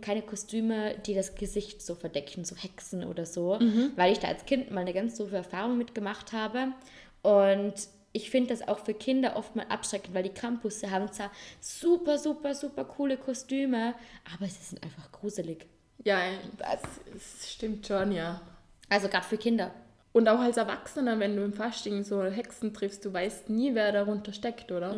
keine 0.00 0.22
Kostüme, 0.22 0.96
die 1.06 1.14
das 1.14 1.36
Gesicht 1.36 1.80
so 1.80 1.94
verdecken, 1.94 2.44
so 2.44 2.56
Hexen 2.56 3.04
oder 3.04 3.24
so, 3.24 3.58
weil 3.96 4.12
ich 4.12 4.18
da 4.18 4.28
als 4.28 4.44
Kind 4.44 4.70
mal 4.70 4.80
eine 4.80 4.92
ganz 4.92 5.16
doofe 5.16 5.36
Erfahrung 5.36 5.78
mitgemacht 5.78 6.32
habe 6.32 6.72
und 7.22 7.74
ich 8.12 8.30
finde 8.30 8.50
das 8.50 8.66
auch 8.66 8.78
für 8.78 8.94
Kinder 8.94 9.36
oft 9.36 9.56
mal 9.56 9.66
abschreckend, 9.68 10.14
weil 10.14 10.24
die 10.24 10.34
Krampusse 10.34 10.90
haben 10.90 11.10
zwar 11.12 11.30
super, 11.60 12.18
super, 12.18 12.54
super 12.54 12.84
coole 12.84 13.16
Kostüme, 13.16 13.94
aber 14.34 14.46
sie 14.46 14.62
sind 14.62 14.82
einfach 14.82 15.10
gruselig. 15.12 15.66
Ja, 16.04 16.18
es, 16.58 17.14
es 17.42 17.52
stimmt 17.52 17.86
schon, 17.86 18.12
ja. 18.12 18.40
Also 18.88 19.08
gerade 19.08 19.24
für 19.24 19.38
Kinder. 19.38 19.72
Und 20.12 20.28
auch 20.28 20.38
als 20.38 20.56
Erwachsener, 20.56 21.18
wenn 21.18 21.34
du 21.34 21.42
im 21.44 21.52
Fasching 21.52 22.04
so 22.04 22.22
Hexen 22.22 22.72
triffst, 22.72 23.04
du 23.04 23.12
weißt 23.12 23.50
nie, 23.50 23.74
wer 23.74 23.90
darunter 23.90 24.32
steckt, 24.32 24.70
oder? 24.70 24.94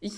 Ich, 0.00 0.14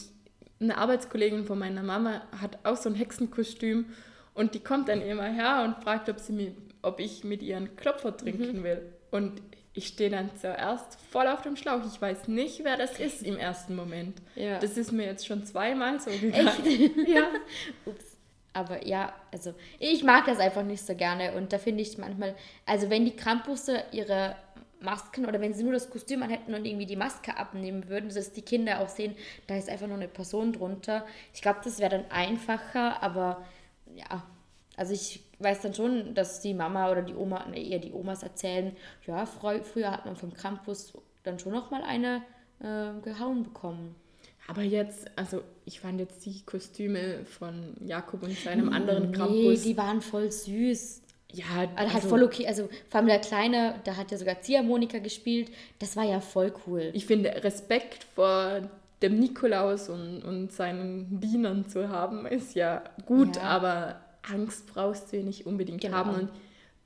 eine 0.60 0.78
Arbeitskollegin 0.78 1.44
von 1.44 1.58
meiner 1.58 1.82
Mama 1.82 2.22
hat 2.40 2.58
auch 2.64 2.76
so 2.76 2.88
ein 2.88 2.94
Hexenkostüm 2.94 3.86
und 4.34 4.54
die 4.54 4.60
kommt 4.60 4.88
dann 4.88 5.00
immer 5.00 5.24
her 5.24 5.62
und 5.64 5.82
fragt, 5.82 6.08
ob, 6.08 6.18
sie 6.18 6.32
mir, 6.32 6.52
ob 6.82 7.00
ich 7.00 7.24
mit 7.24 7.42
ihr 7.42 7.56
einen 7.56 7.76
Klopfer 7.76 8.16
trinken 8.16 8.64
will. 8.64 8.82
Und 9.10 9.40
ich 9.72 9.88
stehe 9.88 10.10
dann 10.10 10.30
zuerst 10.40 10.98
voll 11.10 11.26
auf 11.26 11.42
dem 11.42 11.56
Schlauch. 11.56 11.80
Ich 11.86 12.00
weiß 12.00 12.28
nicht, 12.28 12.64
wer 12.64 12.76
das 12.76 12.98
ist 12.98 13.22
im 13.22 13.36
ersten 13.36 13.76
Moment. 13.76 14.20
Ja. 14.34 14.58
Das 14.58 14.76
ist 14.76 14.92
mir 14.92 15.04
jetzt 15.04 15.26
schon 15.26 15.44
zweimal 15.44 16.00
so 16.00 16.10
gegangen. 16.10 16.48
Echt? 16.66 16.96
Ja. 17.08 17.28
Ups. 17.84 18.16
Aber 18.52 18.86
ja, 18.86 19.12
also 19.30 19.54
ich 19.78 20.02
mag 20.02 20.24
das 20.24 20.38
einfach 20.38 20.62
nicht 20.62 20.84
so 20.84 20.94
gerne 20.94 21.34
und 21.34 21.52
da 21.52 21.58
finde 21.58 21.82
ich 21.82 21.98
manchmal, 21.98 22.34
also 22.64 22.88
wenn 22.88 23.04
die 23.04 23.14
Krampusse 23.14 23.84
ihre 23.92 24.34
Masken 24.80 25.26
oder 25.26 25.40
wenn 25.40 25.54
sie 25.54 25.62
nur 25.64 25.72
das 25.72 25.90
Kostüm 25.90 26.22
anhätten 26.22 26.54
und 26.54 26.64
irgendwie 26.64 26.86
die 26.86 26.96
Maske 26.96 27.36
abnehmen 27.36 27.88
würden, 27.88 28.12
dass 28.14 28.32
die 28.32 28.42
Kinder 28.42 28.80
auch 28.80 28.88
sehen, 28.88 29.14
da 29.46 29.56
ist 29.56 29.68
einfach 29.68 29.86
nur 29.86 29.96
eine 29.96 30.08
Person 30.08 30.52
drunter. 30.52 31.06
Ich 31.34 31.42
glaube, 31.42 31.60
das 31.64 31.78
wäre 31.78 31.90
dann 31.90 32.10
einfacher, 32.10 33.02
aber 33.02 33.44
ja, 33.94 34.22
also 34.76 34.92
ich 34.92 35.22
weiß 35.38 35.62
dann 35.62 35.74
schon, 35.74 36.14
dass 36.14 36.40
die 36.40 36.54
Mama 36.54 36.90
oder 36.90 37.02
die 37.02 37.14
Oma, 37.14 37.46
ne, 37.46 37.62
eher 37.62 37.78
die 37.78 37.92
Omas 37.92 38.22
erzählen, 38.22 38.76
ja, 39.06 39.24
frü 39.26 39.62
früher 39.62 39.90
hat 39.90 40.04
man 40.04 40.16
vom 40.16 40.32
Krampus 40.34 40.92
dann 41.22 41.38
schon 41.38 41.52
noch 41.52 41.70
mal 41.70 41.82
eine 41.82 42.22
äh, 42.60 43.00
gehauen 43.02 43.42
bekommen. 43.42 43.94
Aber 44.48 44.62
jetzt, 44.62 45.10
also 45.16 45.42
ich 45.64 45.80
fand 45.80 45.98
jetzt 45.98 46.24
die 46.24 46.42
Kostüme 46.44 47.24
von 47.24 47.74
Jakob 47.84 48.22
und 48.22 48.38
seinem 48.38 48.68
anderen 48.72 49.10
Nee, 49.10 49.16
Krampus. 49.16 49.62
die 49.62 49.76
waren 49.76 50.00
voll 50.00 50.30
süß. 50.30 51.02
Ja, 51.32 51.44
Also 51.74 51.92
halt 51.94 52.04
voll 52.04 52.22
okay. 52.22 52.46
Also 52.46 52.68
vor 52.88 52.98
allem 53.00 53.08
der 53.08 53.18
Kleine, 53.20 53.80
da 53.84 53.96
hat 53.96 54.10
ja 54.10 54.18
sogar 54.18 54.40
Ziehharmonika 54.40 54.98
gespielt. 54.98 55.50
Das 55.78 55.96
war 55.96 56.04
ja 56.04 56.20
voll 56.20 56.52
cool. 56.66 56.90
Ich 56.94 57.06
finde, 57.06 57.30
Respekt 57.44 58.04
vor 58.14 58.62
dem 59.02 59.18
Nikolaus 59.20 59.88
und, 59.90 60.22
und 60.22 60.52
seinen 60.52 61.20
Dienern 61.20 61.68
zu 61.68 61.88
haben, 61.90 62.24
ist 62.26 62.54
ja 62.54 62.82
gut, 63.04 63.36
Ja. 63.36 63.42
aber 63.42 64.00
Angst 64.22 64.66
brauchst 64.72 65.12
du 65.12 65.18
ja 65.18 65.22
nicht 65.22 65.46
unbedingt 65.46 65.82
Genau. 65.82 65.96
haben. 65.96 66.14
Und 66.14 66.30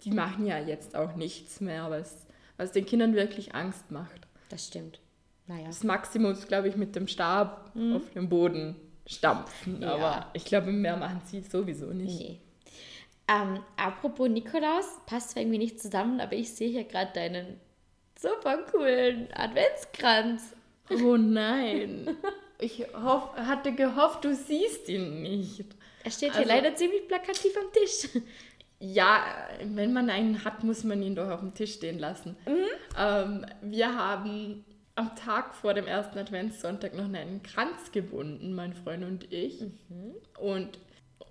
die 0.04 0.10
machen 0.10 0.46
ja 0.46 0.58
jetzt 0.58 0.96
auch 0.96 1.14
nichts 1.14 1.60
mehr, 1.60 1.88
was, 1.90 2.26
was 2.56 2.72
den 2.72 2.84
Kindern 2.86 3.14
wirklich 3.14 3.54
Angst 3.54 3.90
macht. 3.90 4.26
Das 4.48 4.66
stimmt. 4.66 4.98
Naja. 5.46 5.66
Das 5.66 5.84
Maximum 5.84 6.32
ist, 6.32 6.48
glaube 6.48 6.68
ich, 6.68 6.76
mit 6.76 6.96
dem 6.96 7.06
Stab 7.06 7.70
auf 7.94 8.02
den 8.14 8.28
Boden 8.28 8.76
stampfen. 9.06 9.76
Mhm. 9.76 9.82
Ja. 9.82 9.94
Aber 9.94 10.26
ich 10.32 10.44
glaube, 10.44 10.72
mehr 10.72 10.96
machen 10.96 11.20
sie 11.26 11.40
sowieso 11.42 11.86
nicht. 11.92 12.18
Nee. 12.18 12.40
Ähm, 13.30 13.60
apropos 13.76 14.28
Nikolaus, 14.28 14.86
passt 15.06 15.30
zwar 15.30 15.42
irgendwie 15.42 15.58
nicht 15.58 15.80
zusammen, 15.80 16.20
aber 16.20 16.32
ich 16.34 16.52
sehe 16.54 16.68
hier 16.70 16.84
gerade 16.84 17.12
deinen 17.14 17.60
super 18.18 18.58
coolen 18.70 19.28
Adventskranz. 19.32 20.54
Oh 20.90 21.16
nein. 21.16 22.16
Ich 22.58 22.84
hoff, 22.92 23.34
hatte 23.36 23.72
gehofft, 23.74 24.24
du 24.24 24.34
siehst 24.34 24.88
ihn 24.88 25.22
nicht. 25.22 25.64
Er 26.04 26.10
steht 26.10 26.32
hier 26.32 26.40
Also- 26.40 26.52
leider 26.52 26.74
ziemlich 26.74 27.06
plakativ 27.08 27.56
am 27.56 27.72
Tisch. 27.72 28.22
Ja, 28.80 29.22
wenn 29.62 29.92
man 29.92 30.08
einen 30.10 30.42
hat, 30.44 30.64
muss 30.64 30.84
man 30.84 31.02
ihn 31.02 31.14
doch 31.14 31.28
auf 31.30 31.40
dem 31.40 31.54
Tisch 31.54 31.74
stehen 31.74 31.98
lassen. 31.98 32.34
Mhm. 32.46 32.64
Ähm, 32.98 33.46
wir 33.60 33.94
haben 33.94 34.64
am 34.94 35.14
Tag 35.16 35.54
vor 35.54 35.74
dem 35.74 35.86
ersten 35.86 36.18
Adventssonntag 36.18 36.94
noch 36.94 37.04
einen 37.04 37.42
Kranz 37.42 37.92
gebunden, 37.92 38.54
mein 38.54 38.72
Freund 38.74 39.04
und 39.04 39.32
ich. 39.32 39.60
Mhm. 39.60 40.14
Und 40.38 40.78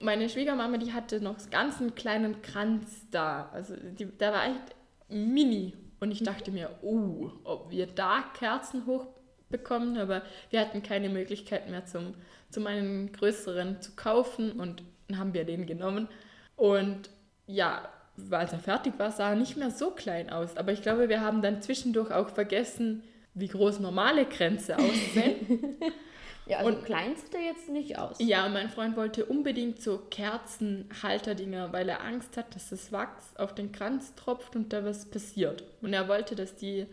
meine 0.01 0.29
Schwiegermama, 0.29 0.77
die 0.77 0.93
hatte 0.93 1.21
noch 1.21 1.37
ganz 1.49 1.79
einen 1.79 1.95
kleinen 1.95 2.41
Kranz 2.41 3.05
da. 3.11 3.49
Also 3.53 3.75
die, 3.75 4.05
der 4.05 4.33
war 4.33 4.45
echt 4.45 4.75
mini. 5.09 5.73
Und 5.99 6.11
ich 6.11 6.23
dachte 6.23 6.51
mir, 6.51 6.69
oh, 6.81 7.31
ob 7.43 7.71
wir 7.71 7.87
da 7.87 8.23
Kerzen 8.33 8.85
hochbekommen, 8.85 9.97
aber 9.97 10.21
wir 10.49 10.61
hatten 10.61 10.81
keine 10.81 11.09
Möglichkeit 11.09 11.69
mehr 11.69 11.85
zum, 11.85 12.13
zum 12.49 12.67
einen 12.67 13.11
größeren 13.11 13.81
zu 13.81 13.95
kaufen 13.95 14.53
und 14.53 14.83
dann 15.07 15.19
haben 15.19 15.33
wir 15.33 15.43
den 15.43 15.65
genommen. 15.65 16.07
Und 16.55 17.09
ja, 17.47 17.89
als 18.31 18.53
er 18.53 18.59
fertig 18.59 18.93
war, 18.97 19.11
sah 19.11 19.31
er 19.31 19.35
nicht 19.35 19.57
mehr 19.57 19.71
so 19.71 19.91
klein 19.91 20.29
aus. 20.29 20.55
Aber 20.55 20.71
ich 20.71 20.81
glaube, 20.81 21.09
wir 21.09 21.21
haben 21.21 21.41
dann 21.41 21.61
zwischendurch 21.61 22.11
auch 22.11 22.29
vergessen, 22.29 23.03
wie 23.33 23.47
groß 23.47 23.79
normale 23.79 24.25
Kränze 24.25 24.77
aussehen. 24.77 25.77
Ja, 26.49 26.57
also 26.57 26.71
Und- 26.71 26.83
klein 26.85 27.15
sieht 27.15 27.33
er 27.35 27.41
jetzt 27.41 27.69
nicht 27.69 27.97
aus. 27.99 28.17
ja, 28.19 28.45
und 28.45 28.53
mein 28.53 28.69
Freund 28.69 28.97
wollte 28.97 29.25
unbedingt 29.25 29.81
so 29.81 29.99
Kerzenhalterdinger, 30.09 31.71
weil 31.73 31.87
er 31.89 32.03
Angst 32.03 32.37
hat, 32.37 32.55
dass 32.55 32.69
das 32.69 32.91
Wachs 32.91 33.35
auf 33.37 33.53
den 33.55 33.71
Kranz 33.71 34.15
tropft 34.15 34.55
und 34.55 34.73
da 34.73 34.83
was 34.83 35.05
passiert. 35.09 35.63
Und 35.81 35.93
er 35.93 36.07
wollte, 36.07 36.35
dass 36.35 36.55
die, 36.55 36.85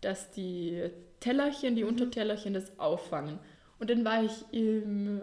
dass 0.00 0.30
die 0.30 0.90
Tellerchen, 1.20 1.76
die 1.76 1.84
Untertellerchen 1.84 2.54
das 2.54 2.78
auffangen. 2.78 3.38
Und 3.78 3.90
dann 3.90 4.04
war 4.04 4.22
ich 4.24 4.32
im, 4.52 5.22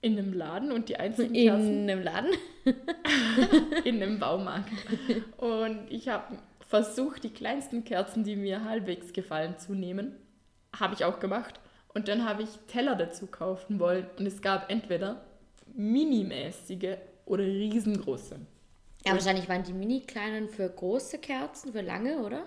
in 0.00 0.18
einem 0.18 0.32
Laden 0.32 0.72
und 0.72 0.88
die 0.88 0.96
einzigen 0.96 1.32
Kerzen 1.34 1.84
In 1.84 1.90
einem 1.90 2.02
Laden. 2.02 2.30
in 3.84 4.02
einem 4.02 4.18
Baumarkt. 4.18 4.70
Und 5.36 5.80
ich 5.90 6.08
habe 6.08 6.38
versucht, 6.66 7.24
die 7.24 7.30
kleinsten 7.30 7.84
Kerzen, 7.84 8.24
die 8.24 8.36
mir 8.36 8.64
halbwegs 8.64 9.12
gefallen, 9.12 9.58
zu 9.58 9.74
nehmen. 9.74 10.16
Habe 10.78 10.94
ich 10.94 11.04
auch 11.04 11.18
gemacht. 11.20 11.60
Und 11.94 12.08
dann 12.08 12.28
habe 12.28 12.42
ich 12.42 12.50
Teller 12.66 12.94
dazu 12.94 13.26
kaufen 13.26 13.78
wollen. 13.80 14.06
Und 14.18 14.26
es 14.26 14.40
gab 14.42 14.70
entweder 14.70 15.24
minimäßige 15.74 16.96
oder 17.24 17.44
riesengroße. 17.44 18.36
Ja, 19.06 19.12
wahrscheinlich 19.12 19.48
waren 19.48 19.62
die 19.62 19.72
mini-kleinen 19.72 20.48
für 20.48 20.68
große 20.68 21.18
Kerzen, 21.18 21.72
für 21.72 21.80
lange, 21.82 22.18
oder? 22.18 22.44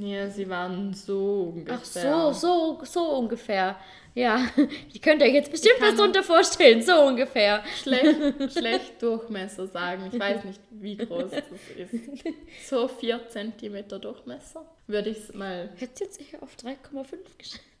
Ja, 0.00 0.28
sie 0.28 0.48
waren 0.48 0.92
so 0.92 1.52
ungefähr. 1.54 1.78
Ach 1.78 2.32
so, 2.32 2.32
so, 2.32 2.84
so 2.84 3.18
ungefähr. 3.18 3.76
Ja, 4.14 4.46
die 4.94 4.98
könnt 4.98 5.22
ihr 5.22 5.28
euch 5.28 5.34
jetzt 5.34 5.50
bestimmt 5.50 5.80
was 5.80 5.94
drunter 5.96 6.22
vorstellen, 6.22 6.82
so 6.82 7.02
ungefähr. 7.02 7.62
Schlecht, 7.82 8.52
schlecht 8.58 9.02
Durchmesser 9.02 9.66
sagen. 9.66 10.08
Ich 10.12 10.18
weiß 10.18 10.44
nicht, 10.44 10.60
wie 10.70 10.96
groß 10.96 11.30
das 11.30 11.44
ist. 11.76 12.68
So 12.68 12.88
4 12.88 13.28
cm 13.28 13.88
Durchmesser. 14.00 14.66
Würde 14.86 15.10
ich 15.10 15.18
es 15.18 15.34
mal 15.34 15.70
Hätte 15.76 16.04
jetzt 16.04 16.20
eher 16.20 16.42
auf 16.42 16.54
3,5 16.56 17.16
geschätzt. 17.38 17.71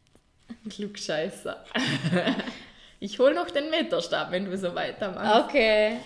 Klugscheißer. 0.70 1.64
Ich 3.04 3.18
hole 3.18 3.34
noch 3.34 3.50
den 3.50 3.68
Meterstab, 3.68 4.30
wenn 4.30 4.44
du 4.44 4.56
so 4.56 4.76
weitermachst. 4.76 5.46
Okay. 5.48 5.96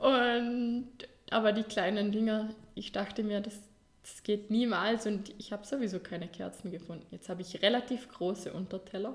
Und, 0.00 0.88
aber 1.30 1.52
die 1.52 1.62
kleinen 1.62 2.10
Dinger, 2.10 2.48
ich 2.74 2.90
dachte 2.90 3.22
mir, 3.22 3.40
das, 3.40 3.54
das 4.02 4.24
geht 4.24 4.50
niemals 4.50 5.06
und 5.06 5.32
ich 5.38 5.52
habe 5.52 5.64
sowieso 5.64 6.00
keine 6.00 6.26
Kerzen 6.26 6.72
gefunden. 6.72 7.06
Jetzt 7.12 7.28
habe 7.28 7.42
ich 7.42 7.62
relativ 7.62 8.08
große 8.08 8.52
Unterteller, 8.52 9.14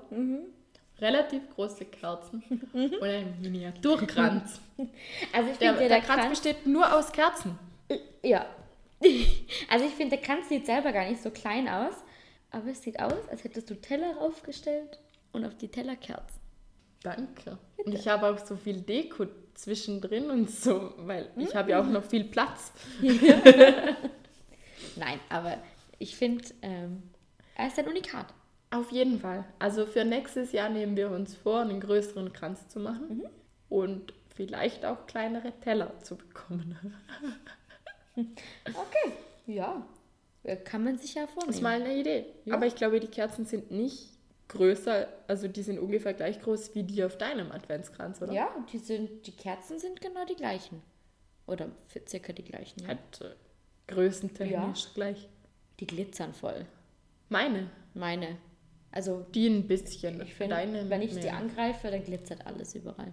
relativ 0.98 1.42
große 1.54 1.84
Kerzen 1.84 2.42
und 2.72 3.02
einen 3.02 3.38
Miniaturkranz. 3.42 4.58
Also 5.34 5.50
ich 5.50 5.58
Der, 5.58 5.74
finde, 5.74 5.88
der, 5.90 5.98
der, 5.98 6.00
Kranz 6.00 6.20
Kranz... 6.22 6.30
besteht 6.30 6.66
nur 6.66 6.90
aus 6.90 7.12
Kerzen. 7.12 7.58
Ja. 8.22 8.46
Also 9.70 9.84
ich 9.84 9.92
finde, 9.92 10.16
der 10.16 10.24
Kranz 10.24 10.48
sieht 10.48 10.64
selber 10.64 10.90
gar 10.92 11.06
nicht 11.06 11.22
so 11.22 11.30
klein 11.30 11.68
aus, 11.68 11.94
aber 12.56 12.70
es 12.70 12.82
sieht 12.82 12.98
aus, 12.98 13.28
als 13.30 13.44
hättest 13.44 13.68
du 13.70 13.74
Teller 13.74 14.18
aufgestellt 14.18 14.98
und 15.32 15.44
auf 15.44 15.54
die 15.56 15.68
Teller 15.68 15.96
Kerzen. 15.96 16.40
Danke. 17.02 17.58
Und 17.76 17.94
ich 17.94 18.08
habe 18.08 18.26
auch 18.28 18.38
so 18.38 18.56
viel 18.56 18.80
Deko 18.80 19.26
zwischendrin 19.54 20.30
und 20.30 20.50
so, 20.50 20.94
weil 20.96 21.30
ich 21.36 21.54
habe 21.54 21.70
ja 21.70 21.80
auch 21.80 21.86
noch 21.86 22.04
viel 22.04 22.24
Platz. 22.24 22.72
Nein, 24.96 25.20
aber 25.28 25.58
ich 25.98 26.16
finde, 26.16 26.44
ähm, 26.62 27.02
er 27.54 27.68
ist 27.68 27.78
ein 27.78 27.88
Unikat. 27.88 28.32
Auf 28.70 28.90
jeden 28.90 29.20
Fall. 29.20 29.44
Also 29.58 29.86
für 29.86 30.04
nächstes 30.04 30.52
Jahr 30.52 30.68
nehmen 30.68 30.96
wir 30.96 31.10
uns 31.10 31.36
vor, 31.36 31.60
einen 31.60 31.80
größeren 31.80 32.32
Kranz 32.32 32.68
zu 32.68 32.80
machen 32.80 33.22
und 33.68 34.12
vielleicht 34.34 34.84
auch 34.84 35.06
kleinere 35.06 35.52
Teller 35.60 35.98
zu 36.00 36.16
bekommen. 36.16 36.78
Okay. 38.64 39.12
Ja. 39.46 39.86
Äh, 40.46 40.56
Kann 40.56 40.84
man 40.84 40.96
sich 40.98 41.14
ja 41.14 41.26
vornehmen. 41.26 41.48
Das 41.48 41.56
ist 41.56 41.62
mal 41.62 41.80
eine 41.82 41.96
Idee. 41.96 42.26
Ja. 42.44 42.54
Aber 42.54 42.66
ich 42.66 42.76
glaube, 42.76 43.00
die 43.00 43.08
Kerzen 43.08 43.46
sind 43.46 43.70
nicht 43.70 44.10
größer, 44.48 45.08
also 45.26 45.48
die 45.48 45.62
sind 45.62 45.78
ungefähr 45.80 46.14
gleich 46.14 46.40
groß 46.40 46.74
wie 46.74 46.84
die 46.84 47.02
auf 47.02 47.18
deinem 47.18 47.50
Adventskranz, 47.50 48.22
oder? 48.22 48.32
Ja, 48.32 48.48
die, 48.72 48.78
sind, 48.78 49.26
die 49.26 49.32
Kerzen 49.32 49.78
sind 49.80 50.00
genau 50.00 50.24
die 50.24 50.36
gleichen. 50.36 50.82
Oder 51.46 51.70
für 51.88 52.00
circa 52.06 52.32
die 52.32 52.44
gleichen. 52.44 52.80
Ja. 52.82 52.88
Halt 52.88 53.20
äh, 53.20 53.92
größentechnisch 53.92 54.94
gleich. 54.94 55.28
Die 55.80 55.86
glitzern 55.86 56.32
voll. 56.32 56.64
Meine, 57.28 57.70
Meine. 57.94 58.38
Also, 58.92 59.26
die 59.34 59.48
ein 59.48 59.66
bisschen. 59.66 60.22
ich 60.22 60.34
finde, 60.34 60.56
wenn 60.88 61.02
ich 61.02 61.10
die 61.10 61.24
mehr. 61.24 61.36
angreife, 61.36 61.90
dann 61.90 62.02
glitzert 62.02 62.46
alles 62.46 62.74
überall. 62.74 63.12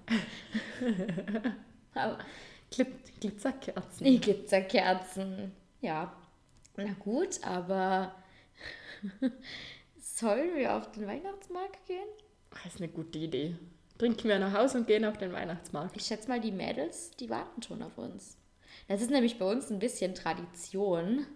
Aber 1.94 2.20
Glit 2.72 3.20
Glitzerkerzen. 3.20 4.06
die 4.06 4.20
Glitzerkerzen. 4.20 5.52
Ja. 5.82 6.16
Na 6.76 6.94
gut, 7.00 7.44
aber 7.44 8.16
sollen 10.00 10.56
wir 10.56 10.76
auf 10.76 10.92
den 10.92 11.06
Weihnachtsmarkt 11.08 11.86
gehen? 11.86 12.08
Das 12.50 12.74
ist 12.74 12.82
eine 12.82 12.90
gute 12.90 13.20
Idee. 13.20 13.56
Trinken 13.98 14.28
wir 14.28 14.40
nach 14.40 14.54
Hause 14.54 14.80
und 14.80 14.88
gehen 14.88 15.06
auf 15.06 15.18
den 15.18 15.34
Weihnachtsmarkt. 15.34 15.96
Ich 15.96 16.04
schätze 16.04 16.28
mal, 16.28 16.42
die 16.42 16.52
Mädels, 16.52 17.12
die 17.12 17.30
warten 17.30 17.62
schon 17.62 17.84
auf 17.84 17.98
uns. 17.98 18.38
Das 18.88 19.02
ist 19.02 19.12
nämlich 19.12 19.38
bei 19.38 19.50
uns 19.50 19.70
ein 19.70 19.80
bisschen 19.80 20.16
Tradition. 20.16 21.28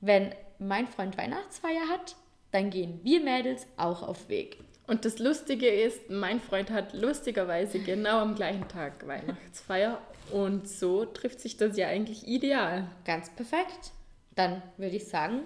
Wenn 0.00 0.34
mein 0.58 0.86
Freund 0.86 1.16
Weihnachtsfeier 1.16 1.88
hat, 1.88 2.16
dann 2.50 2.70
gehen 2.70 3.00
wir 3.02 3.20
Mädels 3.20 3.66
auch 3.76 4.02
auf 4.02 4.28
Weg. 4.28 4.58
Und 4.86 5.06
das 5.06 5.18
Lustige 5.18 5.66
ist, 5.66 6.10
mein 6.10 6.40
Freund 6.40 6.70
hat 6.70 6.92
lustigerweise 6.92 7.78
genau 7.78 8.18
am 8.18 8.34
gleichen 8.34 8.68
Tag 8.68 9.06
Weihnachtsfeier. 9.06 9.98
Und 10.30 10.68
so 10.68 11.06
trifft 11.06 11.40
sich 11.40 11.56
das 11.56 11.76
ja 11.78 11.88
eigentlich 11.88 12.26
ideal. 12.26 12.90
Ganz 13.06 13.30
perfekt. 13.30 13.92
Dann 14.34 14.62
würde 14.76 14.96
ich 14.96 15.06
sagen, 15.08 15.42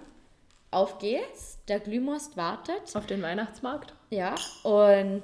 auf 0.71 0.97
geht's. 0.99 1.57
Der 1.67 1.79
Glühmost 1.79 2.37
wartet. 2.37 2.95
Auf 2.95 3.05
den 3.05 3.21
Weihnachtsmarkt. 3.21 3.93
Ja, 4.09 4.35
und 4.63 5.23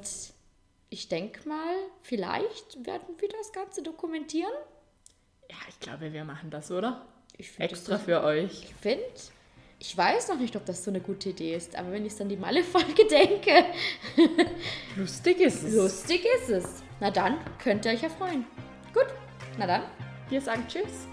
ich 0.89 1.07
denke 1.10 1.48
mal, 1.48 1.75
vielleicht 2.03 2.86
werden 2.86 3.15
wir 3.19 3.29
das 3.29 3.51
Ganze 3.51 3.81
dokumentieren. 3.84 4.51
Ja, 5.50 5.57
ich 5.69 5.79
glaube, 5.79 6.13
wir 6.13 6.24
machen 6.25 6.50
das, 6.50 6.72
oder? 6.72 7.05
Ich 7.38 7.51
find, 7.51 7.72
Extra 7.72 7.93
das 7.95 8.03
für 8.03 8.24
euch. 8.24 8.63
Ich 8.63 8.75
finde, 8.75 9.03
ich 9.79 9.95
weiß 9.98 10.29
noch 10.29 10.39
nicht, 10.39 10.55
ob 10.55 10.65
das 10.65 10.84
so 10.84 10.89
eine 10.91 11.01
gute 11.01 11.29
Idee 11.29 11.55
ist, 11.55 11.75
aber 11.75 11.91
wenn 11.91 12.05
ich 12.05 12.15
dann 12.15 12.29
die 12.29 12.38
Malle-Folge 12.38 13.05
denke, 13.10 13.65
Lustig 14.95 15.39
ist 15.41 15.63
es. 15.63 15.74
lustig 15.75 16.25
ist 16.39 16.50
es. 16.50 16.84
Na 17.00 17.12
dann, 17.12 17.38
könnt 17.62 17.86
ihr 17.86 17.91
euch 17.91 18.01
ja 18.01 18.10
freuen. 18.10 18.45
Gut, 18.93 19.07
na 19.57 19.67
dann, 19.67 19.84
Wir 20.29 20.39
sagen 20.41 20.65
Tschüss. 20.67 21.07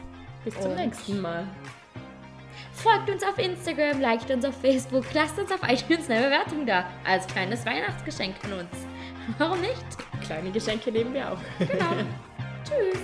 Bis 0.44 0.54
zum 0.60 0.70
Und- 0.70 0.76
nächsten 0.76 1.20
Mal. 1.20 1.46
Folgt 2.82 3.08
uns 3.08 3.22
auf 3.22 3.38
Instagram, 3.38 4.00
liked 4.00 4.30
uns 4.30 4.44
auf 4.44 4.60
Facebook, 4.60 5.04
lasst 5.14 5.38
uns 5.38 5.52
auf 5.52 5.60
iTunes 5.62 6.10
eine 6.10 6.26
Bewertung 6.26 6.66
da. 6.66 6.84
Als 7.04 7.26
kleines 7.28 7.64
Weihnachtsgeschenk 7.64 8.36
von 8.38 8.52
uns. 8.54 8.70
Warum 9.38 9.60
nicht? 9.60 9.84
Kleine 10.22 10.50
Geschenke 10.50 10.90
nehmen 10.90 11.14
wir 11.14 11.32
auch. 11.32 11.38
Genau. 11.58 11.90
Tschüss. 12.64 12.98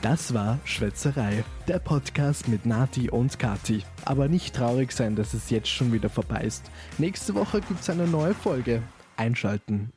Das 0.00 0.34
war 0.34 0.58
Schwätzerei, 0.64 1.44
der 1.66 1.78
Podcast 1.78 2.46
mit 2.46 2.66
Nati 2.66 3.10
und 3.10 3.38
Kati. 3.38 3.82
Aber 4.04 4.28
nicht 4.28 4.54
traurig 4.54 4.92
sein, 4.92 5.16
dass 5.16 5.32
es 5.32 5.48
jetzt 5.48 5.68
schon 5.68 5.92
wieder 5.92 6.10
vorbei 6.10 6.42
ist. 6.42 6.70
Nächste 6.98 7.34
Woche 7.34 7.62
gibt's 7.62 7.88
eine 7.88 8.06
neue 8.06 8.34
Folge. 8.34 8.82
Einschalten. 9.16 9.92